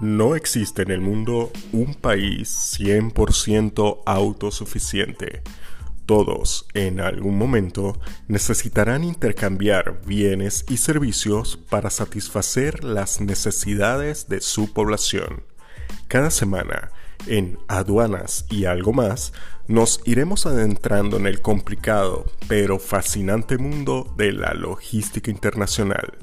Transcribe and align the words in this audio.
No 0.00 0.36
existe 0.36 0.82
en 0.82 0.92
el 0.92 1.00
mundo 1.00 1.50
un 1.72 1.94
país 1.94 2.78
100% 2.78 4.02
autosuficiente. 4.06 5.42
Todos, 6.06 6.66
en 6.72 7.00
algún 7.00 7.36
momento, 7.36 7.98
necesitarán 8.28 9.02
intercambiar 9.02 10.00
bienes 10.06 10.64
y 10.68 10.76
servicios 10.76 11.56
para 11.56 11.90
satisfacer 11.90 12.84
las 12.84 13.20
necesidades 13.20 14.28
de 14.28 14.40
su 14.40 14.72
población. 14.72 15.42
Cada 16.06 16.30
semana, 16.30 16.92
en 17.26 17.58
Aduanas 17.66 18.46
y 18.50 18.66
algo 18.66 18.92
más, 18.92 19.32
nos 19.66 20.00
iremos 20.04 20.46
adentrando 20.46 21.16
en 21.16 21.26
el 21.26 21.42
complicado 21.42 22.24
pero 22.46 22.78
fascinante 22.78 23.58
mundo 23.58 24.14
de 24.16 24.32
la 24.32 24.54
logística 24.54 25.28
internacional. 25.28 26.16